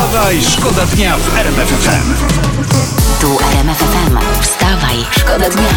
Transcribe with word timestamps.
Wstawaj, 0.00 0.42
szkoda 0.42 0.86
dnia 0.86 1.16
w 1.16 1.36
RMF 1.38 1.68
FM. 1.68 2.14
Tu 3.20 3.38
RMF 3.52 3.78
FM. 3.78 4.18
Wstawaj, 4.40 4.96
szkoda 5.10 5.50
dnia. 5.50 5.68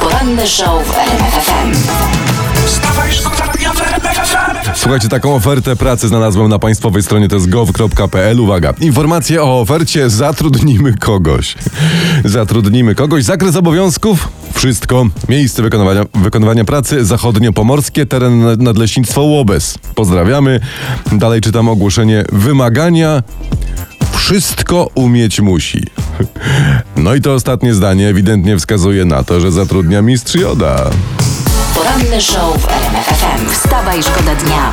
Poranny 0.00 0.46
show 0.46 0.86
w 0.86 0.98
RMF 0.98 1.34
FM. 1.34 1.72
Wstawaj, 2.66 3.12
szkoda 3.12 3.52
dnia 3.52 3.72
w 3.72 3.80
RMF 3.80 4.28
FM. 4.28 4.70
Słuchajcie, 4.74 5.08
taką 5.08 5.34
ofertę 5.34 5.76
pracy 5.76 6.08
znalazłem 6.08 6.48
na 6.48 6.58
państwowej 6.58 7.02
stronie, 7.02 7.28
to 7.28 7.34
jest 7.34 7.48
gov.pl. 7.48 8.40
Uwaga, 8.40 8.74
informacje 8.80 9.42
o 9.42 9.60
ofercie 9.60 10.10
zatrudnimy 10.10 10.94
kogoś. 10.98 11.54
zatrudnimy 12.24 12.94
kogoś. 12.94 13.24
Zakres 13.24 13.56
obowiązków? 13.56 14.28
Wszystko. 14.54 15.06
Miejsce 15.28 15.62
wykonywania, 15.62 16.04
wykonywania 16.14 16.64
pracy 16.64 17.04
zachodniopomorskie, 17.04 18.06
teren 18.06 18.62
nadleśnictwo 18.62 19.22
Łobez. 19.22 19.78
Pozdrawiamy. 19.94 20.60
Dalej 21.12 21.40
czytam 21.40 21.68
ogłoszenie. 21.68 22.24
Wymagania 22.32 23.22
wszystko 24.16 24.90
umieć 24.94 25.40
musi. 25.40 25.82
No 26.96 27.14
i 27.14 27.20
to 27.20 27.34
ostatnie 27.34 27.74
zdanie 27.74 28.08
ewidentnie 28.08 28.58
wskazuje 28.58 29.04
na 29.04 29.24
to, 29.24 29.40
że 29.40 29.52
zatrudnia 29.52 30.02
mistrz 30.02 30.34
Joda. 30.34 30.90
Poranny 31.74 32.20
show 32.20 32.62
w 32.62 32.68
RMF 32.68 33.06
FM. 33.06 33.50
Wstawaj, 33.50 34.02
szkoda 34.02 34.34
dnia. 34.34 34.72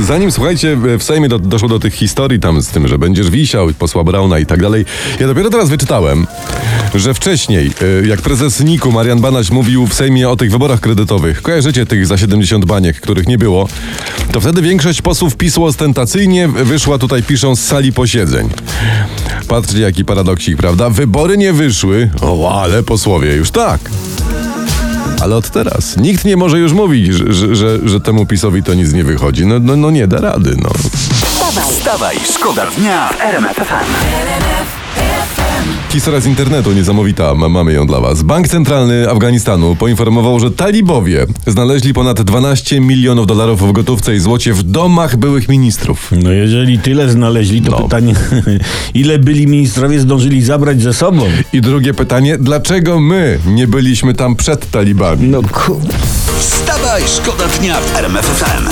Zanim, 0.00 0.32
słuchajcie, 0.32 0.76
w 0.98 1.02
Sejmie 1.02 1.28
do, 1.28 1.38
doszło 1.38 1.68
do 1.68 1.78
tych 1.78 1.94
historii 1.94 2.40
tam 2.40 2.62
z 2.62 2.68
tym, 2.68 2.88
że 2.88 2.98
będziesz 2.98 3.30
wisiał, 3.30 3.68
posła 3.78 4.04
Brauna 4.04 4.38
i 4.38 4.46
tak 4.46 4.62
dalej, 4.62 4.84
ja 5.20 5.26
dopiero 5.26 5.50
teraz 5.50 5.68
wyczytałem, 5.68 6.26
że 6.94 7.14
wcześniej, 7.14 7.70
y, 8.02 8.06
jak 8.06 8.20
prezes 8.20 8.60
NIK-u 8.60 8.92
Marian 8.92 9.20
Banaś 9.20 9.50
mówił 9.50 9.86
w 9.86 9.94
Sejmie 9.94 10.28
o 10.28 10.36
tych 10.36 10.50
wyborach 10.50 10.80
kredytowych, 10.80 11.42
kojarzycie 11.42 11.86
tych 11.86 12.06
za 12.06 12.18
70 12.18 12.64
baniek, 12.64 13.00
których 13.00 13.28
nie 13.28 13.38
było, 13.38 13.68
to 14.32 14.40
wtedy 14.40 14.62
większość 14.62 15.02
posłów 15.02 15.36
PiSu 15.36 15.64
ostentacyjnie 15.64 16.48
wyszła 16.48 16.98
tutaj, 16.98 17.22
piszą, 17.22 17.56
z 17.56 17.60
sali 17.60 17.92
posiedzeń. 17.92 18.48
Patrzcie, 19.48 19.80
jaki 19.80 20.04
paradoksik, 20.04 20.56
prawda? 20.56 20.90
Wybory 20.90 21.36
nie 21.36 21.52
wyszły, 21.52 22.10
o, 22.20 22.62
ale 22.62 22.82
posłowie 22.82 23.34
już 23.34 23.50
tak. 23.50 23.80
Ale 25.20 25.36
od 25.36 25.50
teraz 25.50 25.96
nikt 25.96 26.24
nie 26.24 26.36
może 26.36 26.58
już 26.58 26.72
mówić, 26.72 27.14
że, 27.14 27.56
że, 27.56 27.88
że, 27.88 28.00
temu 28.00 28.26
PiSowi 28.26 28.62
to 28.62 28.74
nic 28.74 28.92
nie 28.92 29.04
wychodzi. 29.04 29.46
No, 29.46 29.58
no, 29.58 29.76
no 29.76 29.90
nie 29.90 30.06
da 30.06 30.20
rady, 30.20 30.56
no. 30.62 30.70
Wstawaj, 31.24 31.64
Wstawaj, 31.70 32.16
szkoda 32.34 32.66
dnia 32.66 33.08
w 33.08 33.20
RMF. 33.20 33.60
Historia 35.92 36.20
z 36.20 36.26
internetu 36.26 36.72
niesamowita, 36.72 37.34
ma- 37.34 37.48
mamy 37.48 37.72
ją 37.72 37.86
dla 37.86 38.00
was. 38.00 38.22
Bank 38.22 38.48
Centralny 38.48 39.10
Afganistanu 39.10 39.76
poinformował, 39.76 40.40
że 40.40 40.50
talibowie 40.50 41.26
znaleźli 41.46 41.94
ponad 41.94 42.22
12 42.22 42.80
milionów 42.80 43.26
dolarów 43.26 43.68
w 43.68 43.72
gotówce 43.72 44.14
i 44.14 44.18
złocie 44.20 44.52
w 44.54 44.62
domach 44.62 45.16
byłych 45.16 45.48
ministrów. 45.48 46.10
No 46.22 46.32
jeżeli 46.32 46.78
tyle 46.78 47.08
znaleźli, 47.08 47.62
to 47.62 47.70
No. 47.70 47.80
pytanie, 47.82 48.14
ile 48.94 49.18
byli 49.18 49.46
ministrowie 49.46 50.00
zdążyli 50.00 50.42
zabrać 50.42 50.82
ze 50.82 50.92
sobą? 50.94 51.22
I 51.52 51.60
drugie 51.60 51.94
pytanie, 51.94 52.38
dlaczego 52.38 53.00
my 53.00 53.38
nie 53.46 53.66
byliśmy 53.66 54.14
tam 54.14 54.36
przed 54.36 54.70
talibami? 54.70 55.28
No 55.28 55.42
ku... 55.42 55.80
Wstawaj, 56.40 57.02
szkoda 57.16 57.44
dnia 57.60 57.80
w 57.80 57.96
RMF 57.96 58.24
FM. 58.26 58.68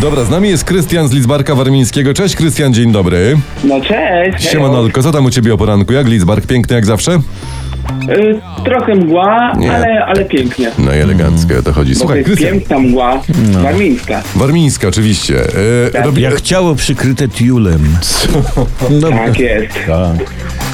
Dobra, 0.00 0.24
z 0.24 0.30
nami 0.30 0.48
jest 0.48 0.64
Krystian 0.64 1.08
z 1.08 1.12
Lidzbarka 1.12 1.54
Warmińskiego. 1.54 2.14
Cześć 2.14 2.36
Krystian, 2.36 2.74
dzień 2.74 2.92
dobry. 2.92 3.38
No 3.64 3.80
cześć. 3.80 4.50
Siemanolko, 4.52 5.02
co 5.02 5.12
tam 5.12 5.24
u 5.24 5.30
ciebie 5.30 5.54
o 5.54 5.56
poranku? 5.58 5.92
Jak 5.92 6.06
Lidzbark? 6.06 6.46
Piękny 6.46 6.76
jak 6.76 6.86
zawsze? 6.86 7.12
Y, 7.12 8.40
trochę 8.64 8.94
mgła, 8.94 9.52
Nie. 9.56 9.72
ale, 9.72 10.04
ale 10.06 10.24
pięknie. 10.24 10.70
No 10.78 10.94
i 10.94 10.98
elegancko 10.98 11.58
o 11.58 11.62
to 11.62 11.72
chodzi. 11.72 11.90
Bo 11.92 11.94
to 11.94 12.00
Słuchaj, 12.00 12.18
jest 12.18 12.30
Krystian. 12.30 12.52
piękna 12.52 12.78
mgła, 12.78 13.20
warmińska. 13.62 14.22
Warmińska, 14.36 14.88
oczywiście. 14.88 15.40
E, 15.86 15.90
Tak. 15.92 16.04
robi, 16.04 16.22
Jak 16.22 16.40
ciało 16.40 16.74
przykryte 16.74 17.28
tiulem. 17.28 17.80
No, 19.00 19.08
Tak 19.10 19.38
jest. 19.38 19.74
tak. 19.86 20.30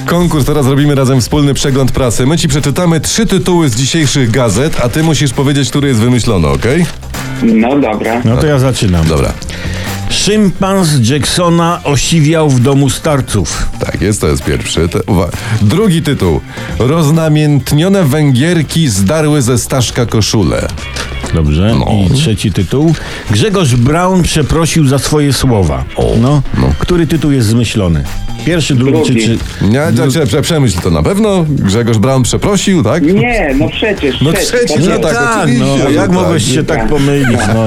Konkurs, 0.06 0.44
teraz 0.44 0.66
robimy 0.66 0.94
razem 0.94 1.21
wspólny 1.21 1.54
przegląd 1.54 1.93
prasy. 1.93 2.27
My 2.27 2.39
ci 2.39 2.49
przeczytamy 2.49 3.00
trzy 3.00 3.27
tytuły 3.27 3.69
z 3.69 3.77
dzisiejszych 3.77 4.31
gazet, 4.31 4.81
a 4.84 4.89
ty 4.89 5.03
musisz 5.03 5.33
powiedzieć, 5.33 5.71
który 5.71 5.89
jest 5.89 6.00
wymyślony, 6.00 6.49
okej? 6.49 6.87
No 7.42 7.80
dobra. 7.80 8.20
No 8.25 8.36
to 8.36 8.47
ja 8.47 8.58
zaczynam. 8.58 9.06
Dobra. 9.08 9.32
Szympans 10.10 10.88
Jacksona 11.10 11.80
osiwiał 11.84 12.50
w 12.50 12.60
domu 12.60 12.91
starców. 12.91 13.69
Tak 13.80 14.00
jest, 14.00 14.20
to 14.20 14.28
jest 14.28 14.44
pierwszy. 14.44 14.88
Te, 14.88 14.98
uwa- 14.98 15.28
Drugi 15.62 16.03
tytuł. 16.03 16.41
Roznamiętnione 16.78 18.04
Węgierki 18.04 18.88
zdarły 18.88 19.42
ze 19.42 19.58
Staszka 19.58 20.06
koszulę. 20.06 20.69
Dobrze. 21.34 21.75
No. 21.78 21.86
I 22.10 22.14
trzeci 22.14 22.53
tytuł. 22.53 22.94
Grzegorz 23.30 23.74
Braun 23.76 24.22
przeprosił 24.22 24.86
za 24.88 24.98
swoje 24.98 25.32
słowa. 25.32 25.84
No. 26.20 26.42
no. 26.59 26.72
Który 26.78 27.06
tytuł 27.06 27.30
jest 27.30 27.48
zmyślony? 27.48 28.04
Pierwszy, 28.47 28.75
drugi, 28.75 28.93
Drugi. 28.93 29.26
czy... 29.26 29.38
czy... 29.59 29.65
Nie, 29.65 30.09
prze, 30.09 30.26
prze, 30.26 30.43
przemyśl 30.43 30.81
to 30.81 30.91
na 30.91 31.03
pewno. 31.03 31.44
Grzegorz 31.48 31.98
Braun 31.98 32.22
przeprosił, 32.22 32.82
tak? 32.82 33.03
Nie, 33.03 33.54
no 33.59 33.69
przecież. 33.69 34.20
No 34.20 34.32
przecież, 34.32 34.48
trzeci, 34.48 34.75
tak 34.75 34.84
no 34.84 34.91
jest. 34.91 35.03
tak, 35.03 35.38
oczywiście, 35.38 35.65
no, 35.84 35.91
jak 35.91 36.06
tak. 36.06 36.12
mogłeś 36.12 36.54
się 36.54 36.65
tak 36.65 36.88
pomylić, 36.88 37.38
no. 37.54 37.65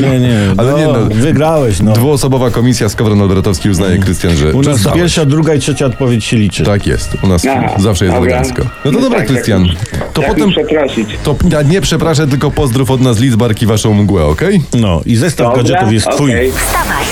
Nie, 0.00 0.20
nie, 0.20 0.38
Ale 0.58 0.72
no, 0.72 0.78
nie, 0.78 0.86
no. 0.86 0.98
wygrałeś, 1.10 1.80
no. 1.80 1.92
Dwuosobowa 1.92 2.50
komisja 2.50 2.86
Skowron-Albertowski 2.86 3.70
uznaje, 3.70 3.98
Krystian, 3.98 4.36
że, 4.36 4.52
U 4.52 4.62
nas 4.62 4.78
zdałeś. 4.80 5.00
pierwsza, 5.00 5.24
druga 5.24 5.54
i 5.54 5.58
trzecia 5.58 5.86
odpowiedź 5.86 6.24
się 6.24 6.36
liczy. 6.36 6.64
Tak 6.64 6.86
jest. 6.86 7.16
U 7.22 7.26
nas 7.26 7.46
Aha, 7.46 7.74
zawsze 7.78 8.04
jest 8.04 8.16
dobra. 8.16 8.30
elegancko. 8.32 8.62
No 8.84 8.92
to 8.92 9.00
dobra, 9.00 9.18
tak, 9.18 9.28
Krystian. 9.28 9.68
To 10.12 10.22
jak 10.22 10.30
potem... 10.30 10.50
przeprosić. 10.50 11.08
To 11.22 11.36
ja 11.50 11.62
nie 11.62 11.80
przepraszam, 11.80 12.30
tylko 12.30 12.50
pozdrów 12.50 12.90
od 12.90 13.00
nas 13.00 13.18
Lidzbark 13.18 13.62
i 13.62 13.66
waszą 13.66 13.94
mgłę, 13.94 14.24
okej? 14.24 14.62
No 14.74 15.00
i 15.06 15.16
zestaw 15.16 15.56
gadżetów 15.56 15.92
jest 15.92 16.06
twój. 16.10 16.30
wstawaj. 16.30 16.52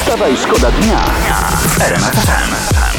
Wstawaj, 0.00 0.32
szkoda 0.46 0.70
dnia 0.70 0.98
w 1.62 2.89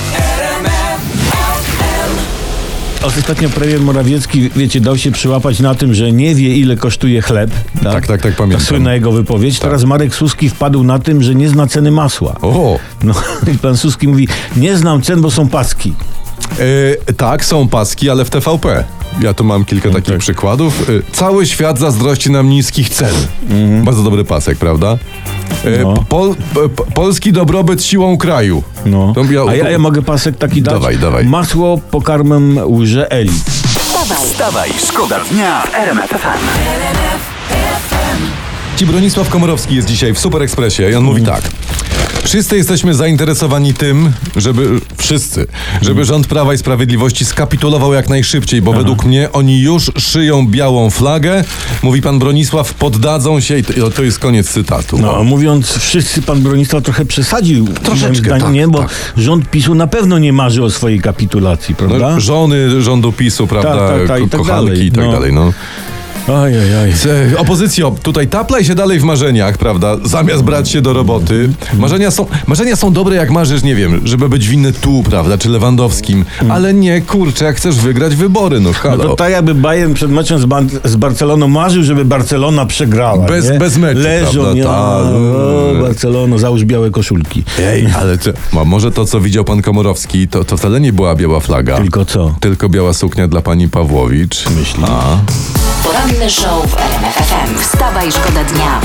Ostatnio 3.03 3.49
premier 3.49 3.79
Morawiecki, 3.81 4.49
wiecie, 4.55 4.81
dał 4.81 4.97
się 4.97 5.11
przyłapać 5.11 5.59
na 5.59 5.75
tym, 5.75 5.93
że 5.93 6.11
nie 6.11 6.35
wie 6.35 6.55
ile 6.55 6.77
kosztuje 6.77 7.21
chleb. 7.21 7.51
Tak, 7.83 8.07
tak, 8.07 8.21
tak, 8.21 8.35
pamiętam. 8.35 8.65
Słynna 8.65 8.93
jego 8.93 9.11
wypowiedź. 9.11 9.59
Teraz 9.59 9.83
Marek 9.83 10.15
Suski 10.15 10.49
wpadł 10.49 10.83
na 10.83 10.99
tym, 10.99 11.23
że 11.23 11.35
nie 11.35 11.49
zna 11.49 11.67
ceny 11.67 11.91
masła. 11.91 12.35
O! 12.41 12.79
No 13.03 13.13
i 13.53 13.57
pan 13.63 13.77
Suski 13.77 14.07
mówi, 14.07 14.27
nie 14.55 14.77
znam 14.77 15.01
cen, 15.01 15.21
bo 15.21 15.31
są 15.31 15.47
paski. 15.47 15.93
E, 17.09 17.13
tak, 17.13 17.45
są 17.45 17.67
paski, 17.67 18.09
ale 18.09 18.25
w 18.25 18.29
TVP. 18.29 18.83
Ja 19.21 19.33
tu 19.33 19.43
mam 19.43 19.65
kilka 19.65 19.89
takich 19.89 20.17
przykładów. 20.17 20.89
E, 20.89 21.13
cały 21.13 21.45
świat 21.45 21.79
zazdrości 21.79 22.31
nam 22.31 22.49
niskich 22.49 22.89
cen. 22.89 23.13
Bardzo 23.85 24.03
dobry 24.03 24.23
pasek, 24.25 24.57
prawda? 24.57 24.97
E, 25.65 25.83
No. 25.83 25.93
pol, 26.09 26.35
p, 26.53 26.59
polski 26.93 27.31
dobrobyt 27.33 27.83
siłą 27.83 28.17
kraju. 28.17 28.63
No. 28.85 29.13
To 29.15 29.23
ja- 29.23 29.41
A 29.49 29.55
ja, 29.55 29.69
ja 29.69 29.79
mogę 29.79 30.01
pasek 30.01 30.37
taki 30.37 30.61
dać? 30.61 30.73
Dawaj, 30.73 30.97
dawaj. 30.97 31.25
Masło 31.25 31.77
pokarmem 31.91 32.59
łże 32.65 33.11
elit. 33.11 33.43
Wstawaj, 33.43 34.17
Wstawaj, 34.27 34.69
szkoda 34.87 35.19
dnia 35.31 35.61
w 35.61 35.75
RMF 35.75 36.09
FM. 36.09 36.39
Ci 38.75 38.85
Bronisław 38.85 39.29
Komorowski 39.29 39.75
jest 39.75 39.87
dzisiaj 39.87 40.13
w 40.13 40.19
Super 40.19 40.41
Expressie 40.41 40.83
i 40.83 40.95
on 40.95 41.03
mówi 41.03 41.21
tak. 41.23 41.41
Wszyscy 42.23 42.57
jesteśmy 42.57 42.93
zainteresowani 42.93 43.73
tym, 43.73 44.11
żeby 44.35 44.79
wszyscy, 44.97 45.47
żeby 45.81 46.05
rząd 46.05 46.27
Prawa 46.27 46.53
i 46.53 46.57
Sprawiedliwości 46.57 47.25
skapitulował 47.25 47.93
jak 47.93 48.09
najszybciej, 48.09 48.61
bo 48.61 48.73
według 48.73 49.05
mnie 49.05 49.31
oni 49.31 49.61
już 49.61 49.91
szyją 49.97 50.47
białą 50.47 50.89
flagę. 50.89 51.43
Mówi 51.83 52.01
pan 52.01 52.19
Bronisław, 52.19 52.73
poddadzą 52.73 53.39
się 53.39 53.57
i 53.57 53.63
to, 53.63 53.91
to 53.91 54.03
jest 54.03 54.19
koniec 54.19 54.49
cytatu. 54.49 54.97
No, 54.97 55.23
mówiąc 55.23 55.71
wszyscy, 55.77 56.21
pan 56.21 56.41
Bronisław 56.41 56.83
trochę 56.83 57.05
przesadził. 57.05 57.67
Troszeczkę, 57.67 58.15
zdaniem, 58.15 58.41
tak, 58.41 58.53
nie, 58.53 58.67
bo 58.67 58.79
tak. 58.79 59.13
rząd 59.17 59.49
PiSu 59.49 59.75
na 59.75 59.87
pewno 59.87 60.17
nie 60.19 60.33
marzy 60.33 60.63
o 60.63 60.69
swojej 60.69 60.99
kapitulacji, 60.99 61.75
prawda? 61.75 61.97
No, 61.97 62.19
żony 62.19 62.81
rządu 62.81 63.11
PiSu, 63.11 63.47
prawda, 63.47 63.77
Tak, 63.77 63.99
tak, 63.99 64.07
tak, 64.07 64.19
i 64.19 64.23
ko- 64.23 64.29
tak 64.29 64.41
kochanki 64.41 64.65
dalej, 64.65 64.85
i 64.85 64.91
tak 64.91 65.05
no. 65.05 65.11
dalej. 65.11 65.33
No. 65.33 65.53
Oj, 66.27 66.51
oj, 66.59 66.75
oj. 66.83 66.93
E, 67.33 67.37
Opozycjo, 67.37 67.95
tutaj 68.03 68.27
taplaj 68.27 68.65
się 68.65 68.75
dalej 68.75 68.99
w 68.99 69.03
marzeniach, 69.03 69.57
prawda? 69.57 69.97
Zamiast 70.03 70.43
brać 70.43 70.69
się 70.69 70.81
do 70.81 70.93
roboty. 70.93 71.49
Marzenia 71.77 72.11
są, 72.11 72.25
marzenia 72.47 72.75
są 72.75 72.93
dobre, 72.93 73.15
jak 73.15 73.31
marzysz, 73.31 73.63
nie 73.63 73.75
wiem, 73.75 74.01
żeby 74.07 74.29
być 74.29 74.47
winny 74.47 74.73
tu, 74.73 75.03
prawda, 75.03 75.37
czy 75.37 75.49
Lewandowskim. 75.49 76.25
Ale 76.49 76.73
nie, 76.73 77.01
kurczę, 77.01 77.45
jak 77.45 77.55
chcesz 77.55 77.75
wygrać 77.75 78.15
wybory, 78.15 78.59
no 78.59 78.69
No 78.69 78.73
halo. 78.75 79.03
to 79.03 79.15
tak 79.15 79.31
jakby 79.31 79.55
Bayern 79.55 79.93
przed 79.93 80.11
meczem 80.11 80.39
z, 80.39 80.45
Ban- 80.45 80.79
z 80.83 80.95
Barceloną 80.95 81.47
marzył, 81.47 81.83
żeby 81.83 82.05
Barcelona 82.05 82.65
przegrała. 82.65 83.25
Bez- 83.25 83.49
nie? 83.51 83.59
bez 83.59 83.77
meczu, 83.77 83.99
Leżą, 83.99 84.31
prawda? 84.41 84.53
nie? 84.53 84.63
Tak. 84.63 84.71
O, 84.71 85.81
Barcelono, 85.81 86.39
załóż 86.39 86.65
białe 86.65 86.91
koszulki. 86.91 87.43
Ej, 87.59 87.87
ale 87.99 88.17
to, 88.17 88.31
ma, 88.53 88.63
może 88.65 88.91
to, 88.91 89.05
co 89.05 89.21
widział 89.21 89.43
pan 89.43 89.61
Komorowski, 89.61 90.27
to, 90.27 90.43
to 90.43 90.57
wcale 90.57 90.79
nie 90.81 90.93
była 90.93 91.15
biała 91.15 91.39
flaga. 91.39 91.77
Tylko 91.77 92.05
co? 92.05 92.35
Tylko 92.39 92.69
biała 92.69 92.93
suknia 92.93 93.27
dla 93.27 93.41
pani 93.41 93.69
Pawłowicz. 93.69 94.49
Myślisz? 94.49 94.85
A, 94.89 95.17
poranny 96.21 96.29
show 96.29 96.71
w 96.71 96.77
RMF 96.77 97.15
FM. 97.15 97.59
Wstawaj, 97.59 98.11
szkoda 98.11 98.43
dnia. 98.43 98.81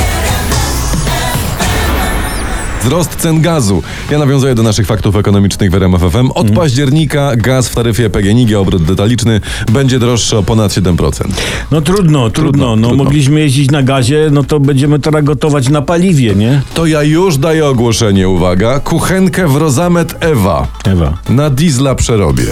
wzrost 2.82 3.16
cen 3.16 3.40
gazu. 3.40 3.82
Ja 4.10 4.18
nawiązuję 4.18 4.54
do 4.54 4.62
naszych 4.62 4.86
faktów 4.86 5.16
ekonomicznych 5.16 5.70
w 5.70 5.74
RMF 5.74 6.00
FM. 6.12 6.30
Od 6.30 6.50
października 6.50 7.36
gaz 7.36 7.68
w 7.68 7.74
taryfie 7.74 8.10
PGNiG, 8.10 8.56
obrót 8.56 8.84
detaliczny, 8.84 9.40
będzie 9.72 9.98
droższy 9.98 10.38
o 10.38 10.42
ponad 10.42 10.72
7%. 10.72 11.24
No 11.70 11.80
trudno, 11.80 12.30
trudno. 12.30 12.76
No 12.76 12.88
trudno. 12.88 13.04
mogliśmy 13.04 13.40
jeździć 13.40 13.70
na 13.70 13.82
gazie, 13.82 14.28
no 14.32 14.44
to 14.44 14.60
będziemy 14.60 14.98
teraz 14.98 15.24
gotować 15.24 15.68
na 15.68 15.82
paliwie, 15.82 16.34
nie? 16.34 16.62
To 16.74 16.86
ja 16.86 17.02
już 17.02 17.36
daję 17.36 17.66
ogłoszenie, 17.66 18.28
uwaga. 18.28 18.80
Kuchenkę 18.80 19.48
w 19.48 19.56
Rozamet 19.56 20.14
Ewa. 20.20 20.66
Ewa. 20.84 21.18
Na 21.28 21.50
diesla 21.50 21.94
przerobię. 21.94 22.46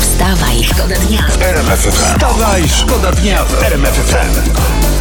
Wstawaj, 0.00 0.62
szkoda 0.82 1.00
dnia. 1.00 1.22
Wstawaj, 1.90 2.68
szkoda 2.68 3.12
dnia 3.12 3.44
w 3.44 3.62
RMF 3.62 3.94
FM. 3.94 4.91